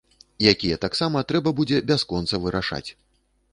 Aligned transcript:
Якія 0.51 0.77
таксама 0.85 1.23
трэба 1.33 1.53
будзе 1.61 1.83
бясконца 1.93 2.43
вырашаць. 2.47 2.87